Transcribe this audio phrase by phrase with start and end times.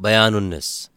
[0.00, 0.90] बयान उन्नीस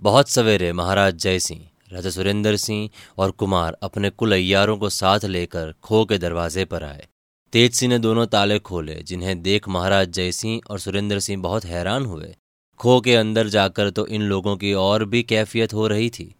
[0.00, 5.24] बहुत सवेरे महाराज जय सिंह राजा सुरेंद्र सिंह और कुमार अपने कुल अयारों को साथ
[5.24, 7.06] लेकर खो के दरवाजे पर आए।
[7.52, 11.64] तेज सिंह ने दोनों ताले खोले, जिन्हें देख महाराज जय सिंह और सुरेंद्र सिंह बहुत
[11.64, 12.34] हैरान हुए।
[12.78, 16.34] खो के अंदर जाकर तो इन लोगों की और भी कैफियत हो रही थी।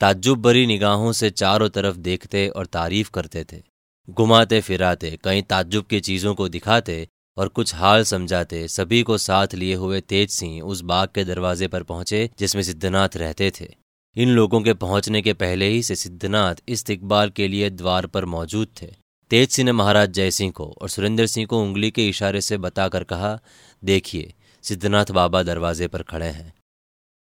[0.00, 3.62] ताज्जुब भरी निगाहों से चारों तरफ़ देखते और तारीफ़ करते थे।
[4.10, 7.08] घुमाते फिराते, कई ताज्जुब की चीज़ों को दिखाते
[7.38, 11.68] और कुछ हाल समझाते, सभी को साथ लिए हुए तेज सिंह उस बाग के दरवाजे
[11.68, 13.74] पर पहुँचे, जिसमें सिद्धनाथ रहते थे।
[14.16, 18.68] इन लोगों के पहुँचने के पहले ही से सिद्धनाथ इस्तिकबाल के लिए द्वार पर मौजूद
[18.82, 18.86] थे।
[19.30, 22.58] तेज सिंह ने महाराज जय सिंह को और सुरेंद्र सिंह को उंगली के इशारे से
[22.58, 23.38] बताकर कहा,
[23.84, 26.52] देखिए, सिद्धनाथ बाबा दरवाजे पर खड़े हैं।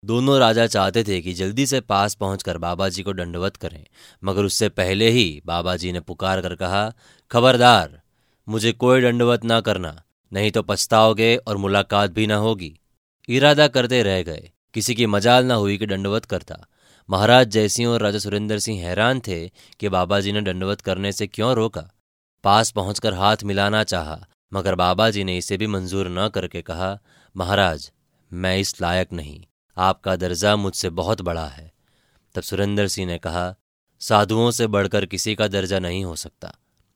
[0.04, 3.86] दोनों राजा चाहते थे कि जल्दी से पास पहुंचकर बाबा जी को दंडवत करें,
[4.24, 6.94] मगर उससे पहले ही बाबा जी ने पुकार कर कहा,
[7.32, 8.01] खबरदार
[8.50, 12.80] मुझे कोई दंडवत ना करना, नहीं तो पछताओगे और मुलाकात भी ना होगी।
[13.30, 16.66] इरादा करते रह गए। किसी की मजाल ना हुई कि दंडवत करता।
[17.09, 21.27] महाराज जयसिंह और राजा सुरेंद्र सिंह हैरान थे कि बाबा जी ने दंडवत करने से
[21.27, 21.90] क्यों रोका।
[22.43, 26.99] पास पहुंचकर हाथ मिलाना चाहा, मगर बाबा जी ने इसे भी मंजूर न करके कहा,
[27.38, 27.91] महाराज,
[28.34, 29.44] मैं इस लायक नहीं।
[29.77, 31.71] आपका दर्जा मुझसे बहुत बड़ा है।
[32.35, 33.55] तब सुरेंद्र सिंह ने कहा,
[33.99, 36.55] साधुओं से बढ़कर किसी का दर्जा नहीं हो सकता।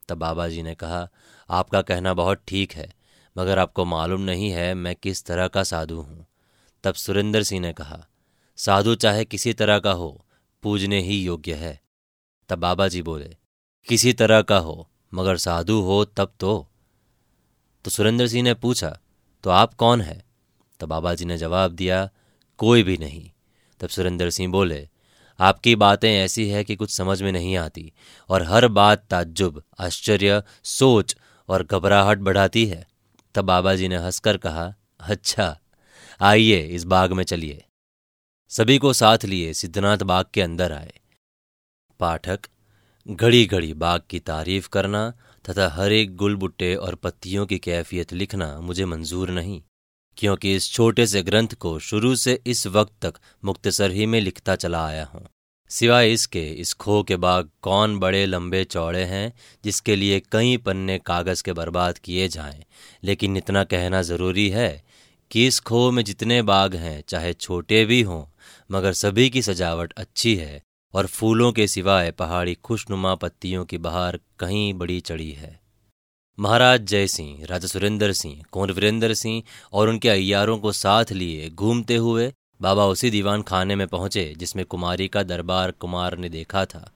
[0.10, 1.10] तब बाबा जी ने कहा
[1.50, 2.94] आपका कहना बहुत ठीक है,
[3.36, 6.26] मगर आपको मालूम नहीं है मैं किस तरह का साधु हूँ।
[6.84, 8.06] तब सुरेंद्र सिंह ने कहा,
[8.58, 10.26] साधु चाहे किसी तरह का हो,
[10.64, 11.80] पूजने ही योग्य है।
[12.50, 13.36] तब बाबा जी बोले,
[13.88, 16.68] किसी तरह का हो, मगर साधु हो तब तो।
[17.86, 18.98] तो सुरेंद्र सिंह ने पूछा
[19.44, 20.24] तो आप कौन है?
[20.80, 22.10] तब बाबा जी ने जवाब दिया,
[22.60, 23.30] कोई भी नहीं।
[23.80, 24.88] तब सुरेंद्र सिंह बोले,
[25.40, 27.92] आपकी बातें ऐसी है कि कुछ समझ में नहीं आती,
[28.30, 31.16] और हर बात ताज्जुब, आश्चर्य, सोच
[31.50, 32.86] और घबराहट बढ़ाती है।
[33.36, 35.58] तब बाबा जी ने हंसकर कहा अच्छा
[36.20, 37.64] आइए, इस बाग में चलिए।
[38.52, 40.94] सभी को साथ लिए सिद्धनाथ बाग के अंदर आए।
[42.00, 42.48] पाठक
[43.06, 45.10] घड़ी घड़ी बाग की तारीफ़ करना
[45.46, 49.62] तथा हर एक गुल बुट्टे और पत्तियों की कैफियत लिखना मुझे मंजूर नहीं,
[50.18, 54.56] क्योंकि इस छोटे से ग्रंथ को शुरू से इस वक्त तक मुक्तसर ही में लिखता
[54.56, 55.28] चला आया हूँ।
[55.70, 59.34] सिवाय इसके, इस खो के बाग कौन बड़े लंबे चौड़े हैं,
[59.64, 62.64] जिसके लिए कई पन्ने कागज़ के बर्बाद किए जाएँ।
[63.04, 64.84] लेकिन इतना कहना ज़रूरी है
[65.32, 68.26] कि इस खो में जितने बाग हैं, चाहे छोटे भी हों,
[68.72, 70.62] मगर सभी की सजावट अच्छी है
[70.94, 75.60] और फूलों के सिवाय पहाड़ी खुशनुमा पत्तियों की बहार कहीं बड़ी चढ़ी है।
[76.40, 79.44] महाराज जय सिंह राजा सुरेंद्र सिंह कुंवर वीरेंद्र सिंह
[79.74, 82.34] और उनके अयारों को साथ लिए घूमते हुए
[82.66, 86.92] बाबा उसी दीवान खाने में पहुँचे जिसमें कुमारी का दरबार कुमार ने देखा था।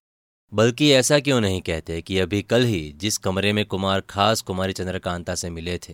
[0.51, 4.73] बल्कि ऐसा क्यों नहीं कहते कि अभी कल ही जिस कमरे में कुमार खास कुमारी
[4.73, 5.93] चंद्रकांता से मिले थे,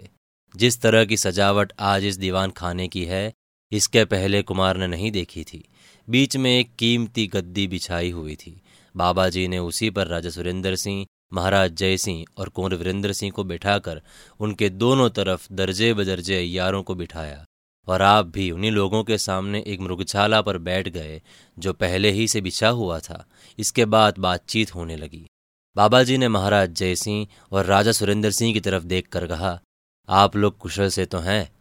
[0.56, 3.34] जिस तरह की सजावट आज इस दीवान खाने की है,
[3.72, 5.64] इसके पहले कुमार ने नहीं देखी थी।
[6.08, 8.62] बीच में एक कीमती गद्दी बिछाई हुई थी।
[8.96, 13.31] बाबा जी ने उसी पर राजा सुरेंद्र सिंह, महाराज जय सिंह और कुंवर वीरेंद्र सिंह
[13.31, 14.02] को बिठाकर
[14.40, 17.46] उनके दोनों तरफ़ दर्जे बदर्जे अयारों को बिठाया।
[17.88, 21.22] और आप भी उन्हीं लोगों के सामने एक मृगशाला पर बैठ गए,
[21.59, 23.25] जो पहले ही से बिछा हुआ था।
[23.59, 25.25] इसके बाद बातचीत होने लगी।
[25.75, 29.59] बाबा जी ने महाराज जय सिंह और राजा सुरेंद्र सिंह की तरफ़ देख कर कहा,
[30.09, 31.51] आप लोग कुशल से तो हैं?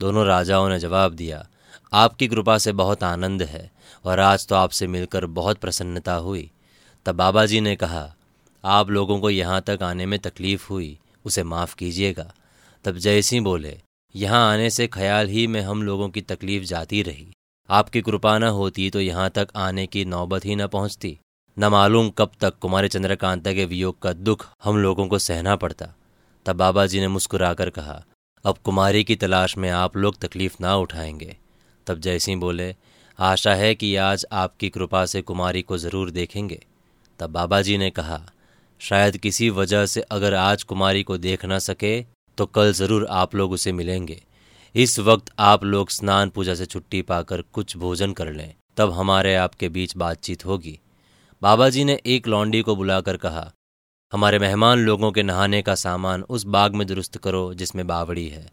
[0.00, 1.46] दोनों राजाओं ने जवाब दिया,
[1.92, 3.70] आपकी कृपा से बहुत आनंद है,
[4.04, 6.50] और आज तो आपसे मिलकर बहुत प्रसन्नता हुई।
[7.06, 8.14] तब बाबा जी ने कहा,
[8.64, 12.32] आप लोगों को यहाँ तक आने में तकलीफ़ हुई, उसे माफ़ कीजिएगा।
[12.84, 13.78] तब जयसिंह बोले
[14.14, 17.26] यहाँ आने से ख्याल ही में हम लोगों की तकलीफ़ जाती रही।
[17.68, 21.18] आपकी कृपा न होती तो यहाँ तक आने की नौबत ही न पहुँचती।
[21.56, 25.92] न मालूम कब तक कुमारी चंद्रकांता के वियोग का दुख हम लोगों को सहना पड़ता।
[26.46, 28.02] तब बाबा जी ने मुस्कुराकर कहा,
[28.44, 31.36] अब कुमारी की तलाश में आप लोग तकलीफ़ ना उठाएँगे।
[31.86, 32.74] तब जयसिंह बोले,
[33.18, 36.62] आशा है कि आज आपकी कृपा से कुमारी को ज़रूर देखेंगे।
[37.20, 38.20] तब बाबा जी ने कहा,
[38.80, 42.00] शायद किसी वजह से अगर आज कुमारी को देख ना सके
[42.38, 44.22] तो कल ज़रूर आप लोग उसे मिलेंगे।
[44.74, 49.34] इस वक्त आप लोग स्नान पूजा से छुट्टी पाकर कुछ भोजन कर लें, तब हमारे
[49.36, 50.78] आपके बीच बातचीत होगी।
[51.42, 53.50] बाबा जी ने एक लौंडी को बुलाकर कहा,
[54.12, 58.46] हमारे मेहमान लोगों के नहाने का सामान उस बाग में दुरुस्त करो जिसमें बावड़ी है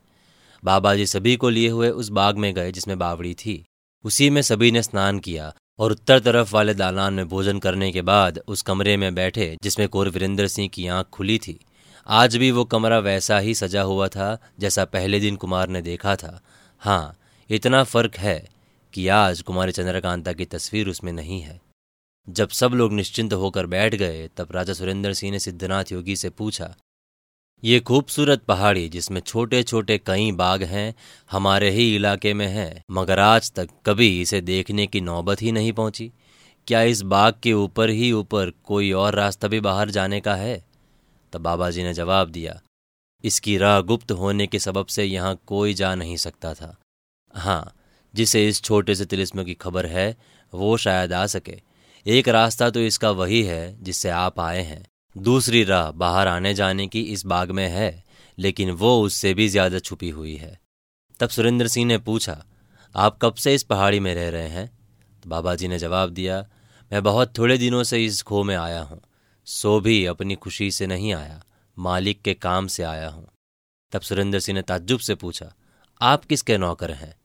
[0.63, 3.63] बाबा जी सभी को लिए हुए उस बाग में गए जिसमें बावड़ी थी।
[4.06, 8.02] उसी में सभी ने स्नान किया और उत्तर तरफ़ वाले दालान में भोजन करने के
[8.04, 11.60] बाद उस कमरे में बैठे जिसमें कोर वीरेंद्र सिंह की आँख खुली थी।
[12.08, 16.16] आज भी वो कमरा वैसा ही सजा हुआ था, जैसा पहले दिन कुमार ने देखा
[16.16, 16.40] था।
[16.82, 17.18] हाँ
[17.50, 18.50] इतना फ़र्क है
[18.94, 21.60] कि आज कुमारी चंद्रकांता की तस्वीर उसमें नहीं है।
[22.28, 26.30] जब सब लोग निश्चिंत होकर बैठ गए, तब राजा सुरेंद्र सिंह ने सिद्धनाथ योगी से
[26.30, 26.76] पूछा,
[27.64, 30.94] ये खूबसूरत पहाड़ी, जिसमें छोटे छोटे कई बाग हैं,
[31.32, 35.72] हमारे ही इलाके में है, मगर आज तक कभी इसे देखने की नौबत ही नहीं
[35.74, 36.12] पहुँची।
[36.68, 40.73] क्या इस बाग के ऊपर ही ऊपर कोई और रास्ता भी बाहर जाने का है?
[41.34, 42.60] तब बाबा जी ने जवाब दिया,
[43.24, 46.76] इसकी राह गुप्त होने के सबब से यहाँ कोई जा नहीं सकता था।
[47.34, 47.74] हाँ
[48.14, 50.16] जिसे इस छोटे से तिलिस्म की खबर है,
[50.54, 51.60] वो शायद आ सके।
[52.06, 54.84] एक रास्ता तो इसका वही है जिससे आप आए हैं।
[55.16, 58.04] दूसरी राह बाहर आने जाने की इस बाग में है,
[58.38, 60.58] लेकिन वो उससे भी ज़्यादा छुपी हुई है।
[61.20, 62.44] तब सुरेंद्र सिंह ने पूछा,
[62.96, 64.68] आप कब से इस पहाड़ी में रह रहे हैं?
[65.24, 66.46] तो बाबा जी ने जवाब दिया,
[66.92, 69.02] मैं बहुत थोड़े दिनों से इस खो में आया हूँ।
[69.48, 71.44] सो भी अपनी खुशी से नहीं आया,
[71.78, 73.28] मालिक के काम से आया हूँ।
[73.92, 75.54] तब सुरेंद्र सिंह ने ताज्जुब से पूछा,
[76.01, 77.16] आप किसके नौकर हैं?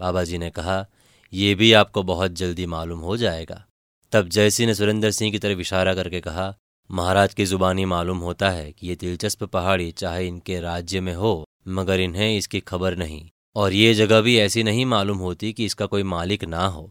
[0.00, 0.86] बाबा जी ने कहा
[1.32, 3.64] यह भी आपको बहुत जल्दी मालूम हो जाएगा।
[4.12, 6.54] तब जयसिंह ने सुरेंद्र सिंह की तरफ़ इशारा करके कहा,
[6.90, 11.44] महाराज की जुबानी मालूम होता है कि ये दिलचस्प पहाड़ी चाहे इनके राज्य में हो,
[11.68, 15.86] मगर इन्हें इसकी खबर नहीं। और ये जगह भी ऐसी नहीं मालूम होती कि इसका
[15.86, 16.90] कोई मालिक ना हो।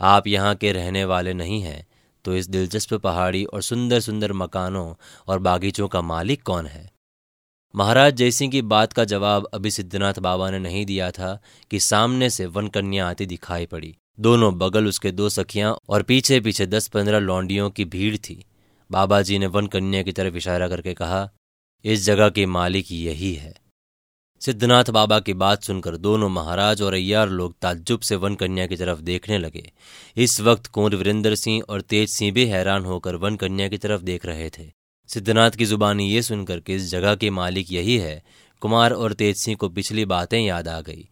[0.00, 1.86] आप यहाँ के रहने वाले नहीं हैं
[2.24, 4.94] तो इस दिलचस्प पहाड़ी और सुंदर सुंदर मकानों
[5.28, 6.90] और बागीचों का मालिक कौन है?
[7.74, 11.38] महाराज जयसिंह की बात का जवाब अभी सिद्धनाथ बाबा ने नहीं दिया था
[11.70, 16.40] कि सामने से वन कन्या आती दिखाई पड़ी। दोनों बगल उसके दो सखियाँ और पीछे
[16.40, 18.44] पीछे दस पंद्रह लौंडियों की भीड़ थी।
[18.90, 21.30] बाबा जी ने वन कन्या की तरफ़ इशारा करके कहा,
[21.84, 23.54] इस जगह के मालिक यही है।
[24.44, 28.76] सिद्धनाथ बाबा की बात सुनकर दोनों महाराज और अय्यार लोग ताज्जुब से वन कन्या की
[28.76, 29.72] तरफ़ देखने लगे।
[30.16, 34.02] इस वक्त कुंवर वीरेंद्र सिंह और तेज सिंह भी हैरान होकर वन कन्या की तरफ़
[34.02, 34.72] देख रहे थे।
[35.08, 38.22] सिद्धनाथ की जुबानी ये सुनकर कि इस जगह के मालिक यही है,
[38.60, 41.08] कुमार और तेज सिंह को पिछली बातें याद आ गई।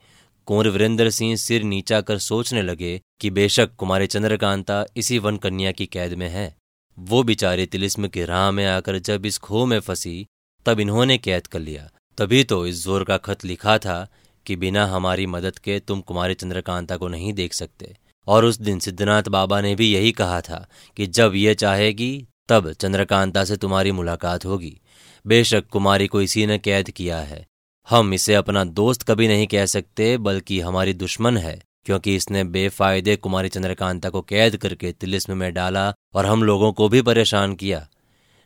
[0.46, 5.72] कुंवर वीरेंद्र सिंह सिर नीचा कर सोचने लगे कि बेशक कुमारी चंद्रकांता इसी वन कन्या
[5.72, 6.56] की कैद में है।
[6.98, 10.26] वो बिचारे तिलिस्म की राह में आकर जब इस खो में फंसी,
[10.66, 14.06] तब इन्होंने कैद कर लिया। तभी तो इस ज़ोर का खत लिखा था
[14.46, 17.96] कि बिना हमारी मदद के तुम कुमारी चंद्रकांता को नहीं देख सकते।
[18.28, 20.66] और उस दिन सिद्धनाथ बाबा ने भी यही कहा था
[20.96, 24.80] कि जब ये चाहेगी, तब चंद्रकांता से तुम्हारी मुलाकात होगी।
[25.26, 27.46] बेशक कुमारी को इसी ने कैद किया है।
[27.88, 33.16] हम इसे अपना दोस्त कभी नहीं कह सकते, बल्कि हमारी दुश्मन है, क्योंकि इसने बेफायदे
[33.16, 37.86] कुमारी चंद्रकांता को कैद करके तिलिस्म में डाला और हम लोगों को भी परेशान किया।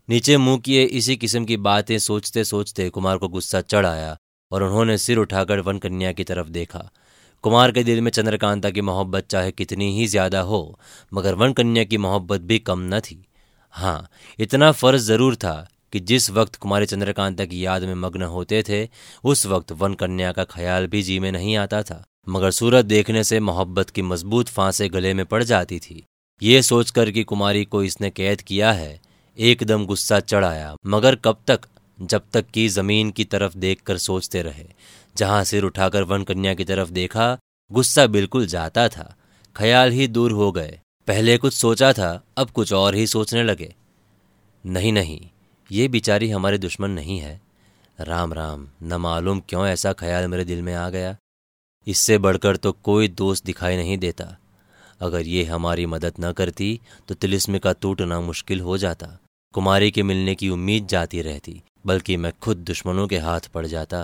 [0.09, 4.17] नीचे मुँह किए इसी किस्म की बातें सोचते सोचते कुमार को गुस्सा चढ़ आया
[4.53, 6.91] और उन्होंने सिर उठाकर वन कन्या की तरफ़ देखा।
[7.45, 10.79] कुमार के दिल में चंद्रकांता की मोहब्बत चाहे कितनी ही ज़्यादा हो,
[11.13, 13.25] मगर वन कन्या की मोहब्बत भी कम न थी।
[13.75, 14.09] हाँ
[14.39, 18.89] इतना फ़र्ज़ ज़रूर था कि जिस वक्त कुमारी चंद्रकांता की याद में मग्न होते थे,
[19.25, 23.25] उस वक्त वन कन्या का ख्याल भी जी में नहीं आता था, मगर सूरत देखने
[23.25, 26.03] से मोहब्बत की मज़बूत फांसे गले में पड़ जाती थी।
[26.43, 29.06] ये सोचकर कि कुमारी को इसने कैद किया है
[29.37, 31.61] एकदम गुस्सा चढ़ाया, मगर कब तक,
[31.99, 34.67] जब तक कि ज़मीन की तरफ़ देखकर सोचते रहे।
[35.17, 37.37] जहाँ सिर उठाकर वन कन्या की तरफ़ देखा,
[37.71, 39.15] गुस्सा बिल्कुल जाता था।
[39.57, 43.75] ख्याल ही दूर हो गए। पहले कुछ सोचा था, अब कुछ और ही सोचने लगे।
[44.65, 45.21] नहीं नहीं,
[45.71, 47.41] ये बिचारी हमारे दुश्मन नहीं है।
[48.01, 51.17] राम राम, न मालूम क्यों ऐसा ख्याल मेरे दिल में आ गया।
[51.87, 54.37] इससे बढ़कर तो कोई दोस्त दिखाई नहीं देता।
[55.01, 59.19] अगर ये हमारी मदद न करती तो तिलिस्म का टूटना मुश्किल हो जाता।
[59.57, 64.01] कुमारी के मिलने की उम्मीद जाती रहती, बल्कि मैं खुद दुश्मनों के हाथ पड़ जाता।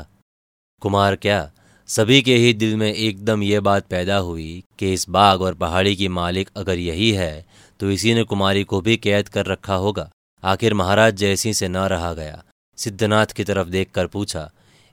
[0.83, 1.51] कुमार क्या,
[1.89, 5.95] सभी के ही दिल में एकदम ये बात पैदा हुई कि इस बाग और पहाड़ी
[5.97, 7.45] की मालिक अगर यही है
[7.81, 10.11] तो इसी ने कुमारी को भी कैद कर रखा होगा।
[10.43, 12.43] आखिर महाराज जैसी से न रहा गया।
[12.79, 14.51] सिद्धनाथ की तरफ़ देखकर पूछा,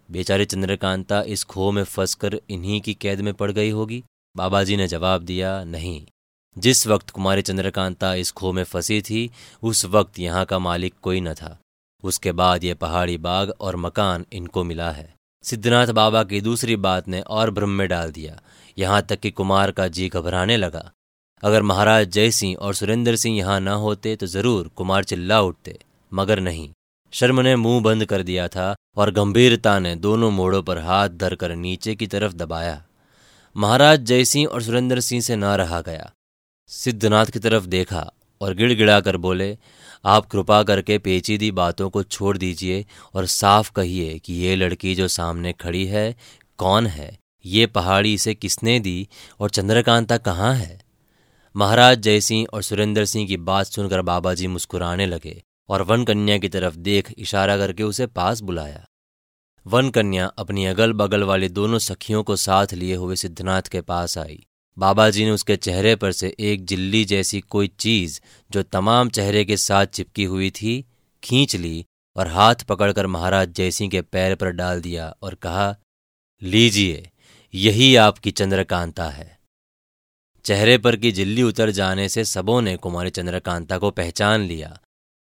[0.10, 4.04] बेचारी चंद्रकांता, इस खो में फंसकर इन्हीं की कैद में पड़ गई होगी?
[4.36, 6.06] बाबा जी ने जवाब दिया, नहीं।
[6.60, 9.30] जिस वक्त कुमारी चंद्रकांता इस खो में फंसी थी,
[9.64, 11.58] उस वक्त यहाँ का मालिक कोई न था।
[12.04, 15.14] उसके बाद ये पहाड़ी बाग और मकान इनको मिला है।
[15.44, 18.40] सिद्धनाथ बाबा की दूसरी बात ने और भ्रम में डाल दिया।
[18.78, 20.90] यहाँ तक कि कुमार का जी घबराने लगा।
[21.44, 25.78] अगर महाराज जय सिंह और सुरेंद्र सिंह यहाँ न होते तो ज़रूर कुमार चिल्ला उठते,
[26.12, 26.70] मगर नहीं।
[27.14, 31.56] शर्म ने मुँह बंद कर दिया था और गंभीरता ने दोनों मोड़ों पर हाथ धरकर
[31.56, 32.82] नीचे की तरफ़ दबाया।
[33.56, 36.12] महाराज जयसिंह और सुरेंद्र सिंह से ना रहा गया।
[36.70, 38.12] सिद्धनाथ की तरफ़ देखा
[38.42, 39.58] और गिड़गिड़ा कर बोले,
[40.06, 45.08] आप कृपा करके पेचीदी बातों को छोड़ दीजिए और साफ़ कहिए कि ये लड़की जो
[45.08, 46.16] सामने खड़ी है,
[46.58, 47.20] कौन है?
[47.46, 49.08] ये पहाड़ी इसे किसने दी
[49.40, 50.82] और चंद्रकांता कहाँ है?
[51.56, 56.38] महाराज जयसिंह और सुरेंद्र सिंह की बात सुनकर बाबा जी मुस्कुराने लगे और वन कन्या
[56.38, 58.86] की तरफ़ देख इशारा करके उसे पास बुलाया।
[59.68, 64.18] वन कन्या अपनी अगल बगल वाली दोनों सखियों को साथ लिए हुए सिद्धनाथ के पास
[64.18, 64.46] आई।
[64.80, 68.22] बाबा जी ने उसके चेहरे पर से एक जिल्ली जैसी कोई चीज़,
[68.52, 70.86] जो तमाम चेहरे के साथ चिपकी हुई थी,
[71.24, 71.86] खींच ली
[72.18, 75.76] और हाथ पकड़कर महाराज जयसिंह के पैर पर डाल दिया और कहा,
[76.44, 77.10] लीजिए,
[77.56, 79.40] यही आपकी चंद्रकांता है।
[80.46, 84.80] चेहरे पर की जिल्ली उतर जाने से सबों ने कुमारी चंद्रकांता को पहचान लिया।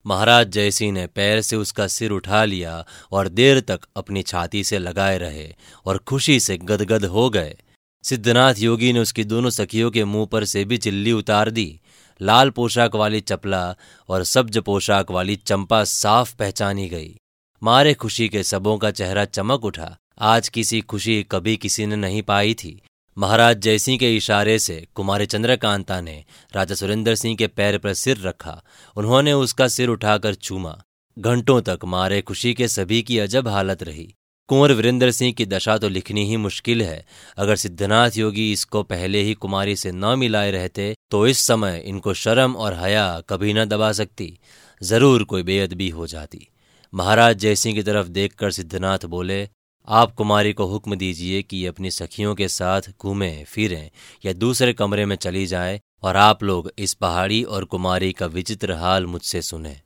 [0.07, 4.79] महाराज जयसिंह ने पैर से उसका सिर उठा लिया और देर तक अपनी छाती से
[4.79, 7.57] लगाए रहे और खुशी से गदगद हो गए।
[8.05, 11.81] सिद्धनाथ योगी ने उसकी दोनों सखियों के मुँह पर से भी चिल्ली उतार दी।
[12.21, 13.76] लाल पोशाक वाली चपला
[14.09, 17.17] और सब्ज पोशाक वाली चंपा साफ़ पहचानी गई।
[17.62, 22.23] मारे खुशी के सबों का चेहरा चमक उठा। आज किसी खुशी कभी किसी ने नहीं
[22.23, 22.81] पाई थी।
[23.19, 26.25] महाराज जयसिंह के इशारे से कुमारी चंद्रकांता ने
[26.55, 28.62] राजा सुरेंद्र सिंह के पैर पर सिर रखा।
[28.97, 30.83] उन्होंने उसका सिर उठाकर चूमा।
[31.19, 34.15] घंटों तक मारे खुशी के सभी की अजब हालत रही।
[34.49, 37.05] कुंवर वीरेंद्र सिंह की दशा तो लिखनी ही मुश्किल है।
[37.38, 42.15] अगर सिद्धनाथ योगी इसको पहले ही कुमारी से न मिलाए रहते तो इस समय इनको
[42.15, 44.33] शर्म और हया कभी न दबा सकती।
[44.81, 46.47] ज़रूर कोई बेअदबी हो जाती।
[46.93, 49.49] महाराज जयसिंह की तरफ़ देखकर सिद्धनाथ बोले,
[49.88, 53.91] आप कुमारी को हुक्म दीजिए कि ये अपनी सखियों के साथ घूमें, फिरें,
[54.25, 58.73] या दूसरे कमरे में चली जाए, और आप लोग इस पहाड़ी और कुमारी का विचित्र
[58.75, 59.81] हाल मुझसे सुने।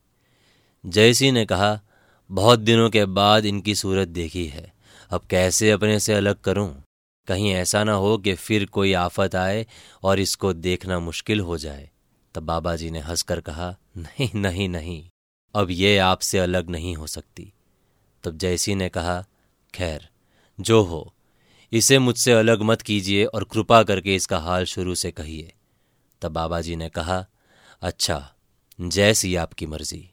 [0.84, 1.78] जयसिंह ने कहा
[2.30, 4.72] बहुत दिनों के बाद इनकी सूरत देखी है।
[5.10, 6.82] अब कैसे अपने से अलग करूँ?
[7.26, 9.66] कहीं ऐसा ना हो कि फिर कोई आफत आए
[10.02, 11.90] और इसको देखना मुश्किल हो जाए।
[12.34, 15.08] तब बाबा जी ने हंसकर कहा, नहीं नहीं नहीं,
[15.54, 17.52] अब ये आपसे अलग नहीं हो सकती।
[18.24, 19.24] तब जयसी ने कहा,
[19.74, 20.08] खैर,
[20.60, 21.14] जो हो,
[21.72, 25.52] इसे मुझसे अलग मत कीजिए और कृपा करके इसका हाल शुरू से कहिए।
[26.22, 27.26] तब बाबा जी ने कहा
[27.82, 28.34] अच्छा
[28.80, 30.10] जैसी आपकी मर्ज़ी।